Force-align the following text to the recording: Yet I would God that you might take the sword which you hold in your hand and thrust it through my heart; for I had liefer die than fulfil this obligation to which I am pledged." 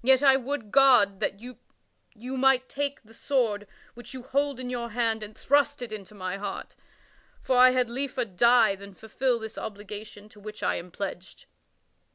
Yet 0.00 0.22
I 0.22 0.36
would 0.36 0.70
God 0.72 1.20
that 1.20 1.38
you 1.42 1.58
might 2.38 2.66
take 2.66 3.02
the 3.02 3.12
sword 3.12 3.66
which 3.92 4.14
you 4.14 4.22
hold 4.22 4.58
in 4.58 4.70
your 4.70 4.88
hand 4.88 5.22
and 5.22 5.36
thrust 5.36 5.82
it 5.82 6.08
through 6.08 6.16
my 6.16 6.38
heart; 6.38 6.74
for 7.42 7.58
I 7.58 7.72
had 7.72 7.90
liefer 7.90 8.24
die 8.24 8.74
than 8.74 8.94
fulfil 8.94 9.38
this 9.38 9.58
obligation 9.58 10.30
to 10.30 10.40
which 10.40 10.62
I 10.62 10.76
am 10.76 10.90
pledged." 10.90 11.44